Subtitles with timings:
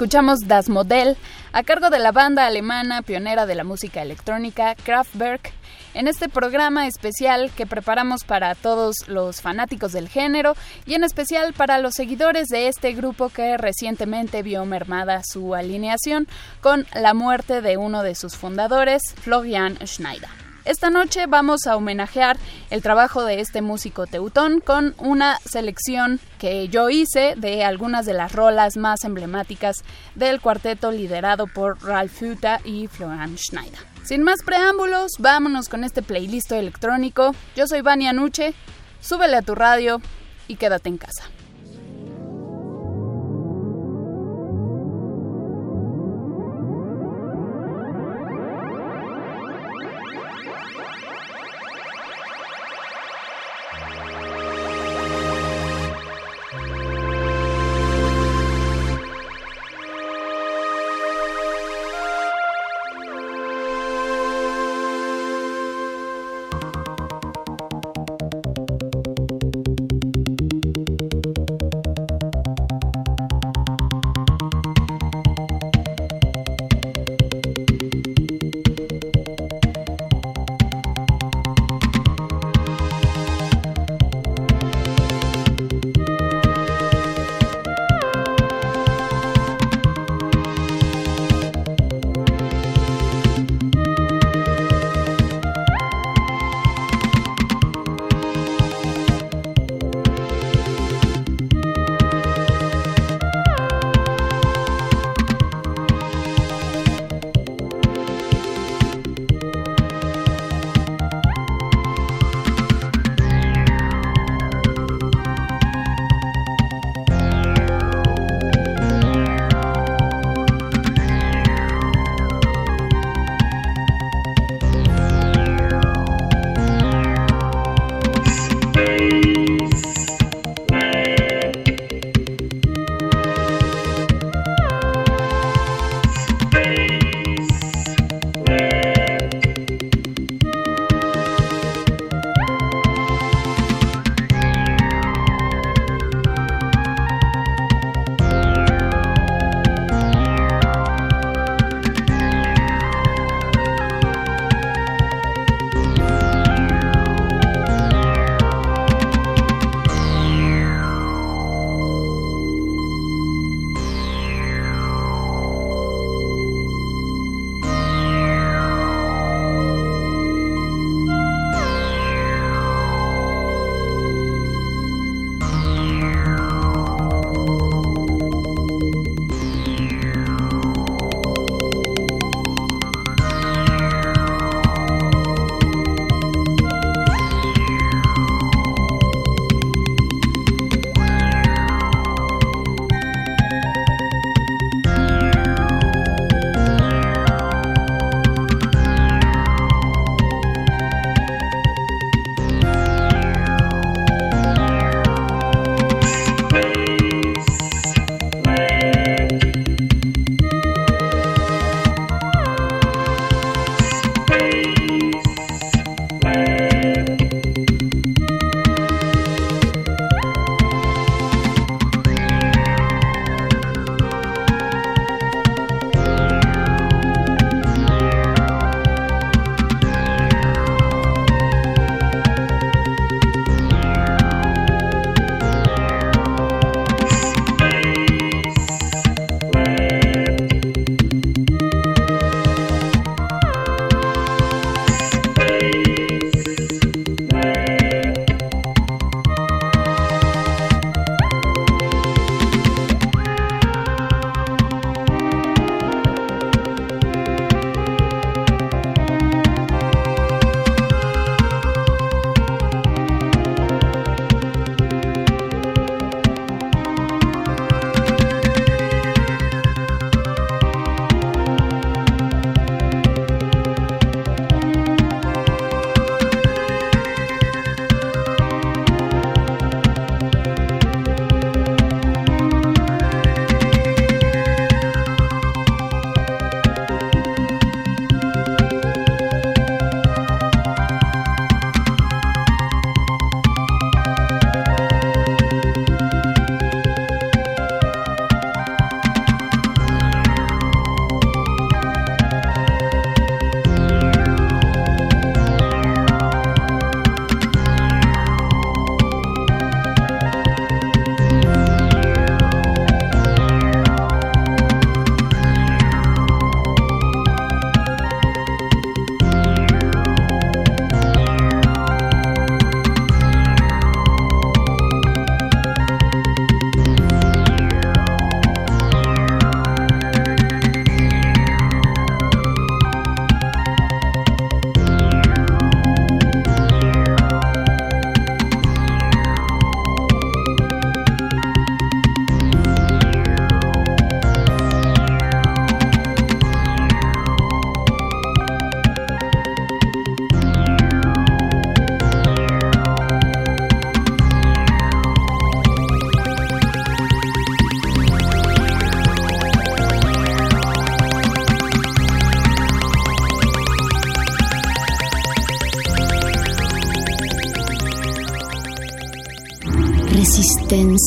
[0.00, 1.14] Escuchamos Das Modell
[1.52, 5.52] a cargo de la banda alemana pionera de la música electrónica Kraftwerk
[5.92, 10.54] en este programa especial que preparamos para todos los fanáticos del género
[10.86, 16.26] y en especial para los seguidores de este grupo que recientemente vio mermada su alineación
[16.62, 20.49] con la muerte de uno de sus fundadores, Florian Schneider.
[20.66, 22.36] Esta noche vamos a homenajear
[22.68, 28.12] el trabajo de este músico teutón con una selección que yo hice de algunas de
[28.12, 29.76] las rolas más emblemáticas
[30.14, 33.80] del cuarteto liderado por Ralph Huta y Florian Schneider.
[34.04, 37.34] Sin más preámbulos, vámonos con este playlist electrónico.
[37.56, 38.52] Yo soy Vania Nuche,
[39.00, 40.02] súbele a tu radio
[40.46, 41.24] y quédate en casa.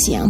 [0.04, 0.28] Resistencia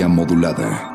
[0.00, 0.91] Modulada.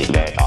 [0.00, 0.39] Hey,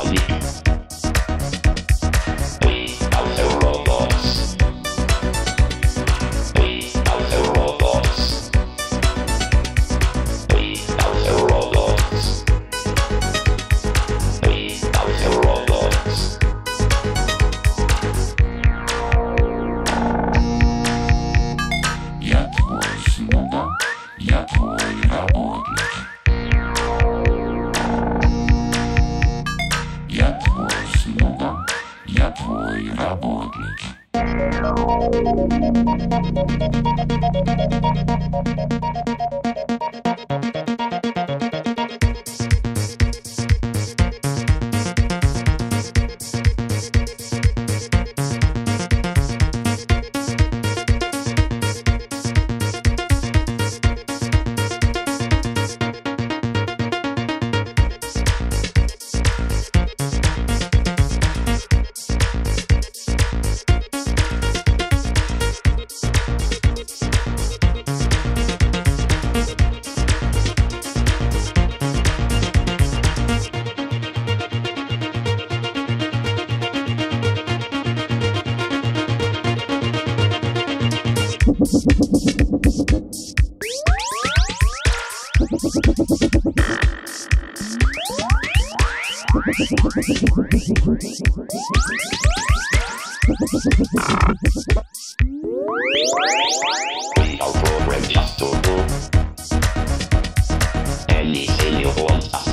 [101.96, 102.53] One.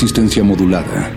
[0.00, 1.10] Resistencia modulada.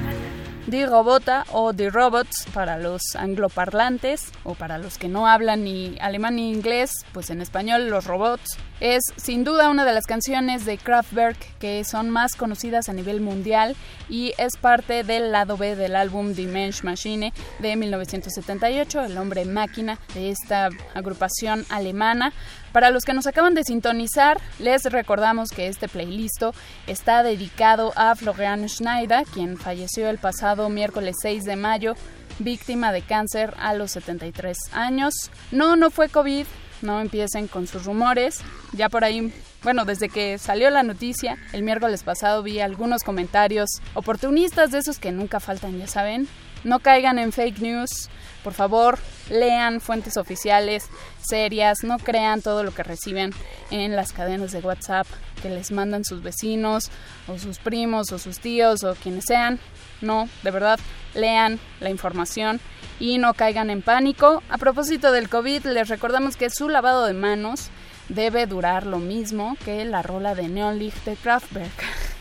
[0.69, 5.95] The Robota o The Robots para los angloparlantes o para los que no hablan ni
[6.01, 8.57] alemán ni inglés, pues en español los robots.
[8.81, 13.21] Es sin duda una de las canciones de Kraftwerk que son más conocidas a nivel
[13.21, 13.77] mundial
[14.09, 19.97] y es parte del lado B del álbum Mensch Machine de 1978, el hombre máquina
[20.13, 22.33] de esta agrupación alemana.
[22.73, 26.41] Para los que nos acaban de sintonizar, les recordamos que este playlist
[26.87, 31.93] está dedicado a Florian Schneider, quien falleció el pasado miércoles 6 de mayo,
[32.39, 35.13] víctima de cáncer a los 73 años.
[35.51, 36.47] No, no fue COVID,
[36.81, 38.41] no empiecen con sus rumores.
[38.71, 39.31] Ya por ahí,
[39.61, 44.97] bueno, desde que salió la noticia, el miércoles pasado vi algunos comentarios oportunistas de esos
[44.97, 46.27] que nunca faltan, ya saben.
[46.63, 48.09] No caigan en fake news,
[48.43, 48.99] por favor,
[49.29, 50.89] lean fuentes oficiales
[51.21, 53.31] serias, no crean todo lo que reciben
[53.71, 55.07] en las cadenas de WhatsApp
[55.41, 56.89] que les mandan sus vecinos
[57.27, 59.59] o sus primos o sus tíos o quienes sean.
[60.01, 60.79] No, de verdad,
[61.13, 62.59] lean la información
[62.99, 64.43] y no caigan en pánico.
[64.49, 67.69] A propósito del COVID, les recordamos que su lavado de manos
[68.09, 71.83] debe durar lo mismo que la rola de Neon Leaf de Kraftwerk.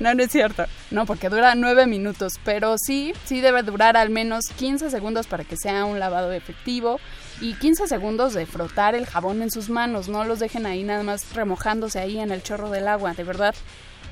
[0.00, 0.64] No, no es cierto.
[0.90, 5.44] No, porque dura nueve minutos, pero sí, sí debe durar al menos 15 segundos para
[5.44, 7.00] que sea un lavado efectivo
[7.40, 10.08] y 15 segundos de frotar el jabón en sus manos.
[10.08, 13.14] No los dejen ahí nada más remojándose ahí en el chorro del agua.
[13.14, 13.54] De verdad,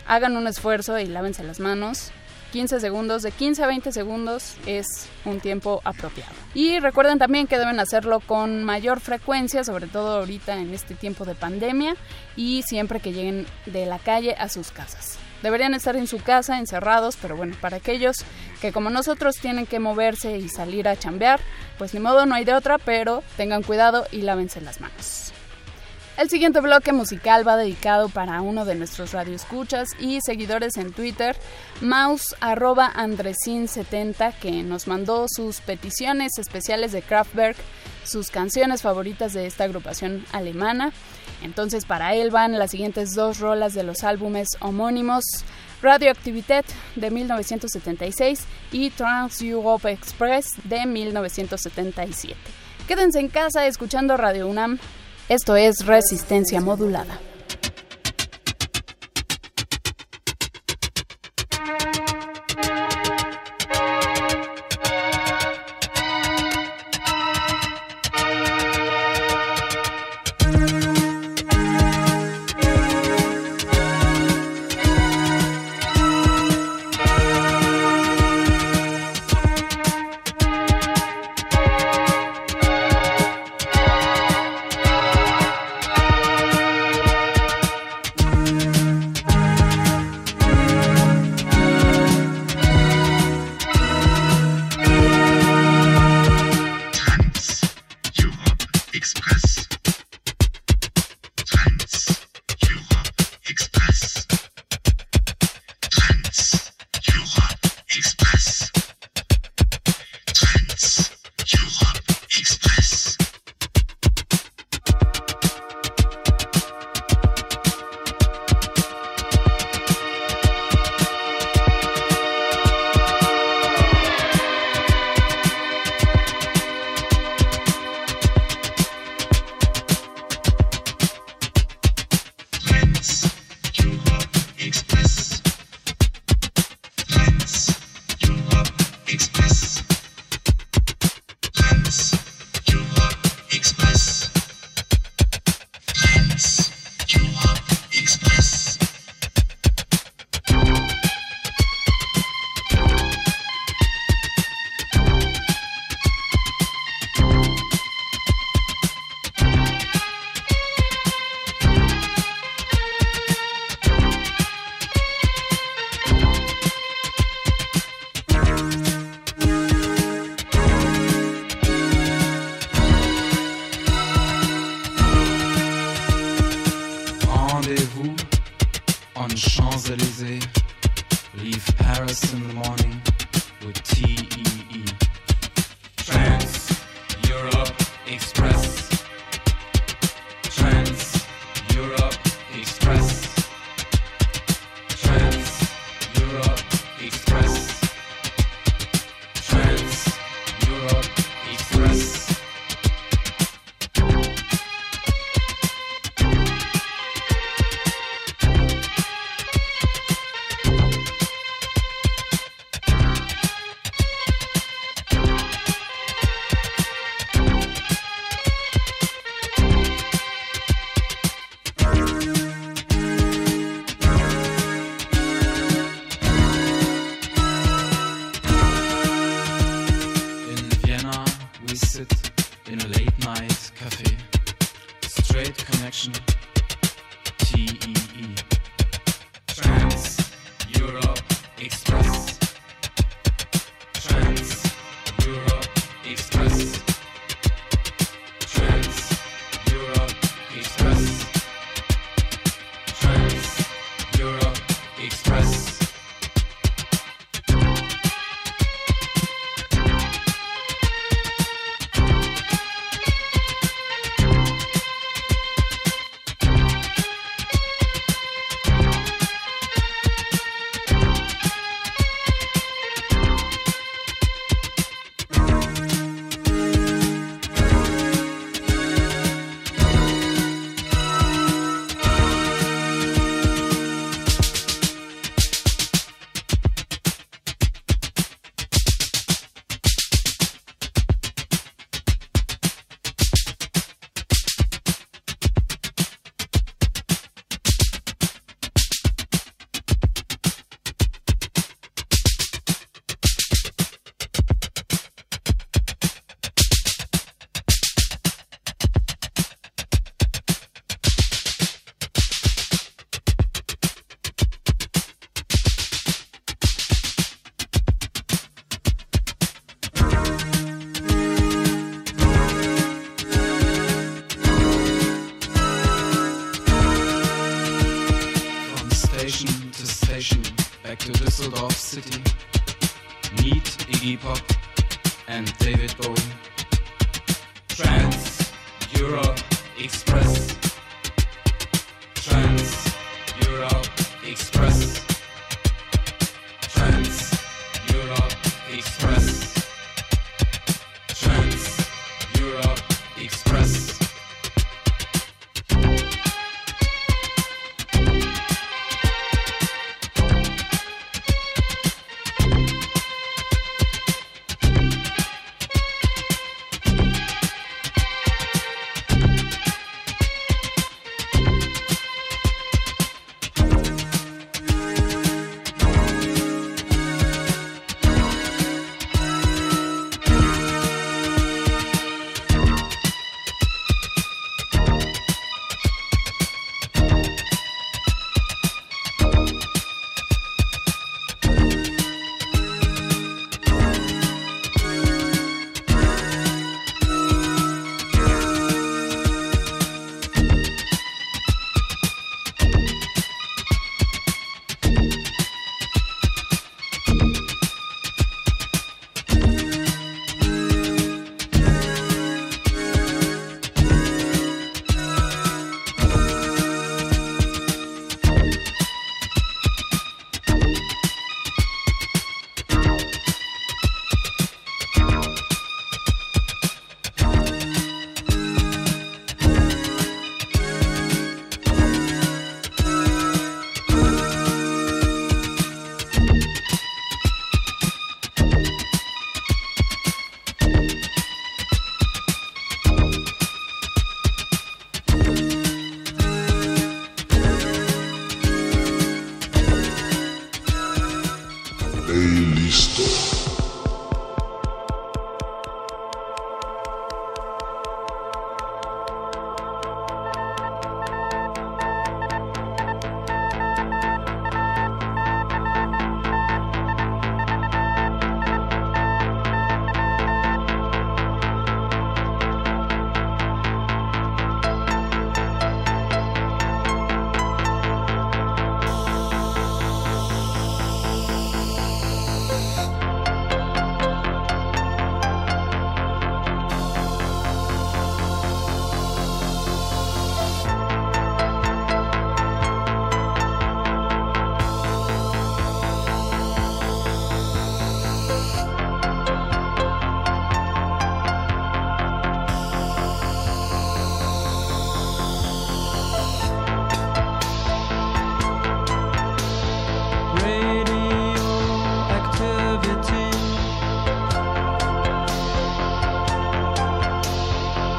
[0.06, 2.10] hagan un esfuerzo y lávense las manos.
[2.52, 6.32] 15 segundos, de 15 a 20 segundos es un tiempo apropiado.
[6.54, 11.24] Y recuerden también que deben hacerlo con mayor frecuencia, sobre todo ahorita en este tiempo
[11.24, 11.96] de pandemia
[12.34, 15.18] y siempre que lleguen de la calle a sus casas.
[15.46, 18.16] Deberían estar en su casa encerrados, pero bueno, para aquellos
[18.60, 21.38] que como nosotros tienen que moverse y salir a chambear,
[21.78, 25.32] pues ni modo, no hay de otra, pero tengan cuidado y lávense las manos.
[26.16, 31.36] El siguiente bloque musical va dedicado para uno de nuestros radioescuchas y seguidores en Twitter,
[31.80, 37.56] mouse andresin70, que nos mandó sus peticiones especiales de Kraftwerk,
[38.02, 40.92] sus canciones favoritas de esta agrupación alemana.
[41.42, 45.24] Entonces para él van las siguientes dos rolas de los álbumes homónimos
[45.82, 46.64] Radioactivitet
[46.96, 52.34] de 1976 y Trans Europe Express de 1977.
[52.88, 54.78] Quédense en casa escuchando Radio UNAM.
[55.28, 57.18] Esto es Resistencia Modulada.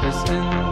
[0.08, 0.67] breakfast in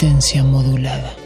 [0.00, 1.19] Resistencia modulada.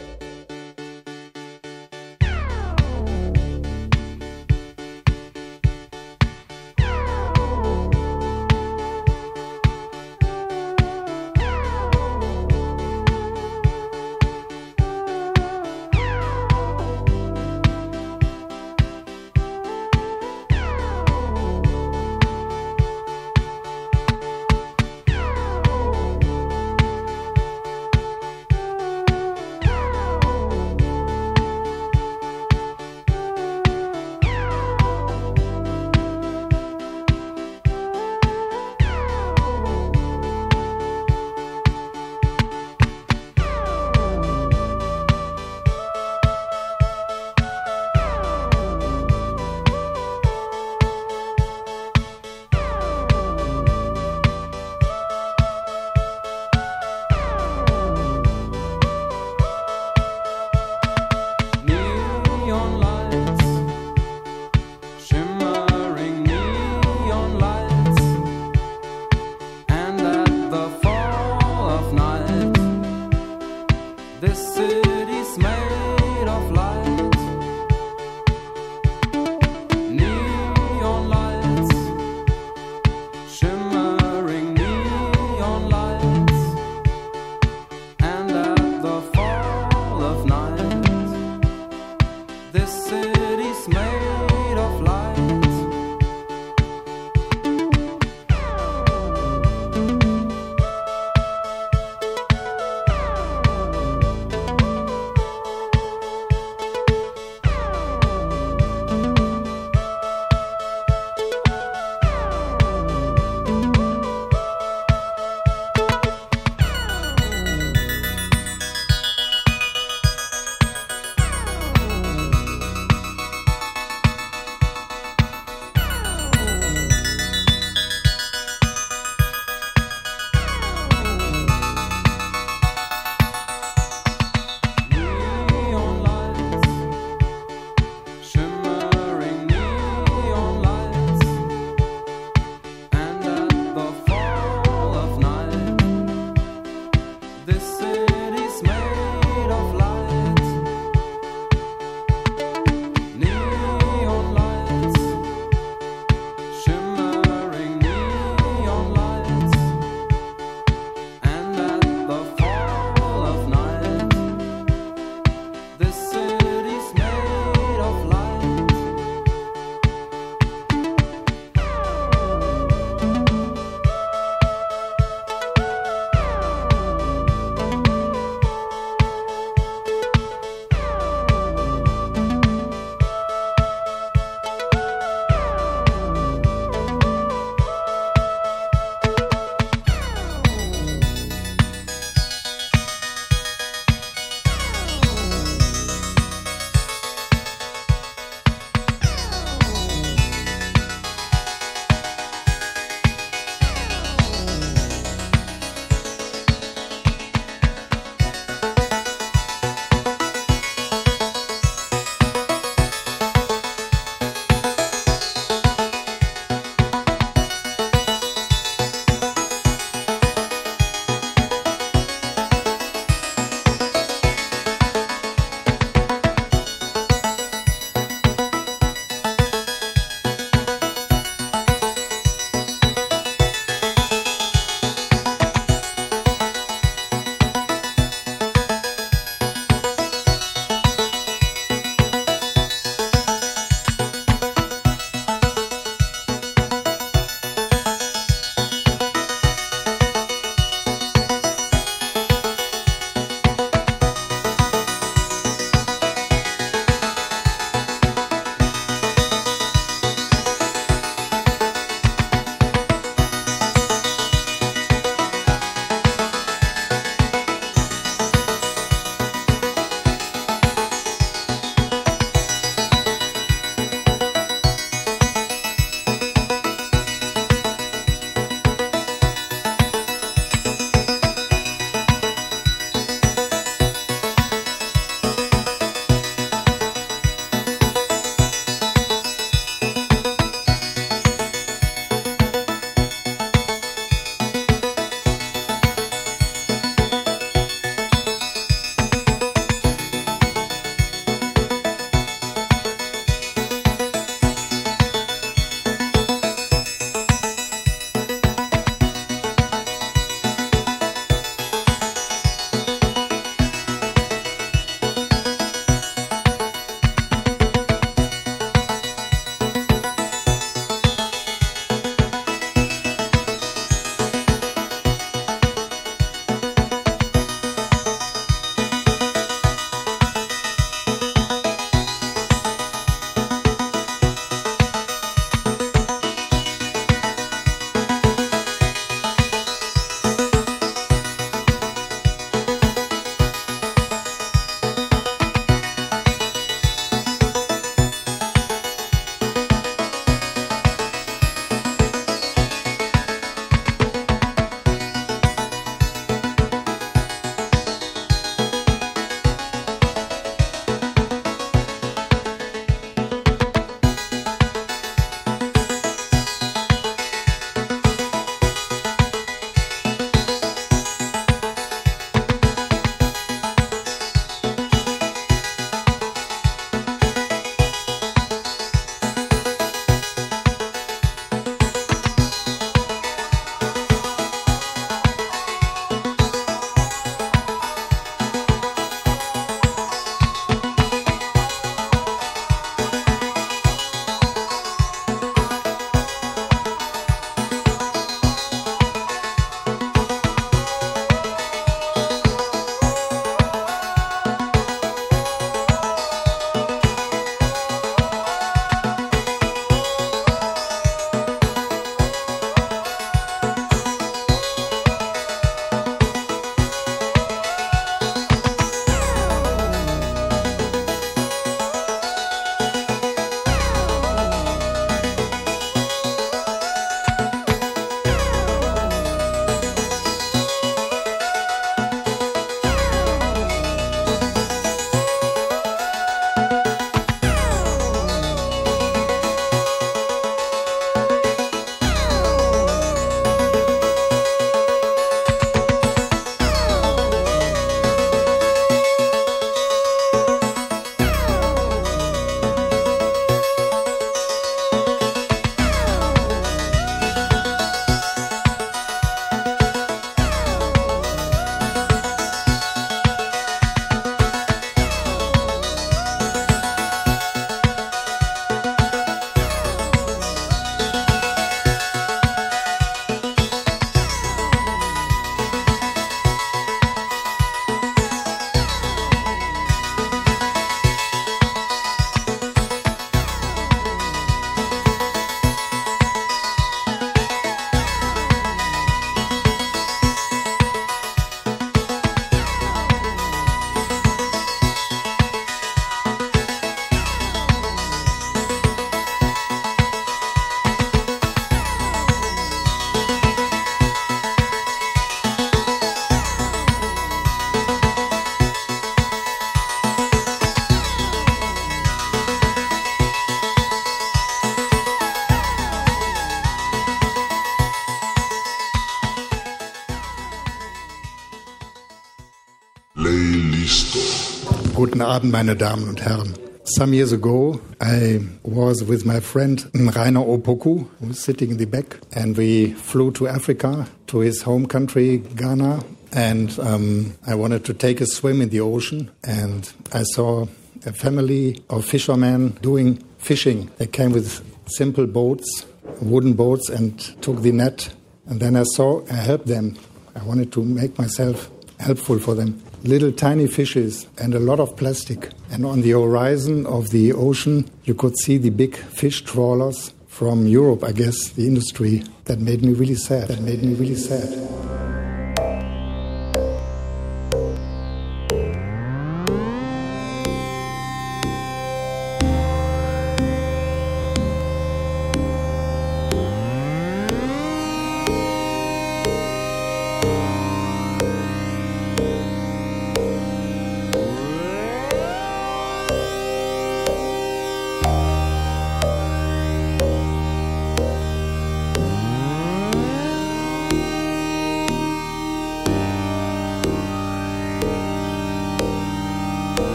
[525.35, 526.53] Abend, meine Damen und Herren.
[526.85, 532.21] Some years ago, I was with my friend Rainer Opoku, who's sitting in the back,
[532.31, 537.93] and we flew to Africa, to his home country, Ghana, and um, I wanted to
[537.93, 540.67] take a swim in the ocean, and I saw
[541.05, 543.91] a family of fishermen doing fishing.
[543.97, 545.85] They came with simple boats,
[546.21, 548.09] wooden boats, and took the net,
[548.45, 549.97] and then I saw, I helped them.
[550.33, 551.69] I wanted to make myself
[551.99, 552.81] helpful for them.
[553.05, 555.49] Little tiny fishes and a lot of plastic.
[555.69, 560.65] And on the horizon of the ocean, you could see the big fish trawlers from
[560.65, 562.23] Europe, I guess, the industry.
[562.45, 563.49] That made me really sad.
[563.49, 564.94] That made me really sad.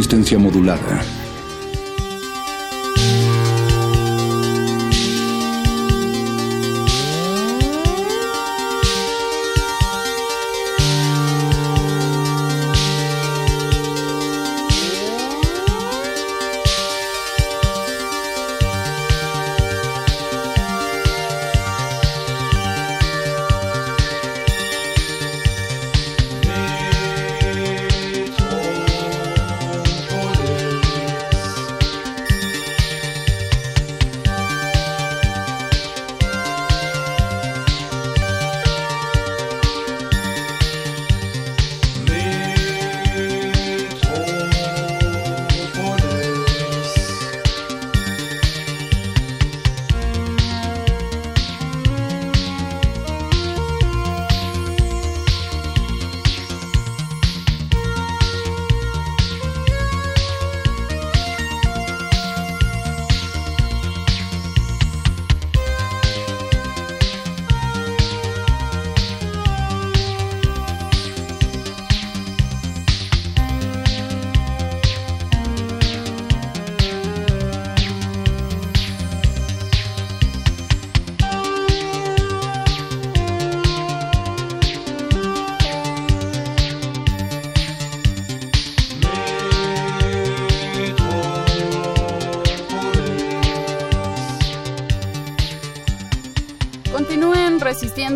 [0.00, 1.09] Resistencia modulada.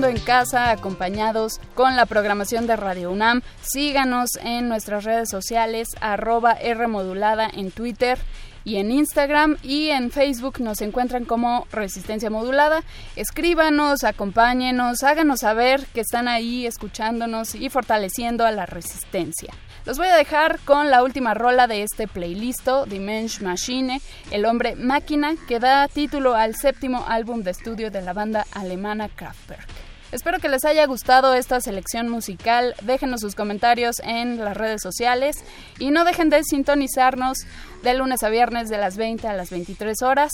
[0.06, 3.42] En casa, acompañados con la programación de Radio UNAM.
[3.62, 8.18] Síganos en nuestras redes sociales, arroba Rmodulada en Twitter
[8.64, 12.82] y en Instagram y en Facebook nos encuentran como Resistencia Modulada.
[13.16, 19.52] Escríbanos, acompáñenos, háganos saber que están ahí escuchándonos y fortaleciendo a la resistencia.
[19.86, 24.00] Los voy a dejar con la última rola de este playlist, Dimension Machine,
[24.30, 29.10] el hombre máquina, que da título al séptimo álbum de estudio de la banda alemana
[29.10, 29.83] Kraftwerk.
[30.14, 32.76] Espero que les haya gustado esta selección musical.
[32.82, 35.44] Déjenos sus comentarios en las redes sociales
[35.80, 37.38] y no dejen de sintonizarnos
[37.82, 40.30] de lunes a viernes de las 20 a las 23 horas.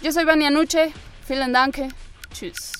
[0.00, 0.94] Yo soy Vania Nuche.
[1.28, 1.76] Vielen Dank.
[2.32, 2.79] Tschüss.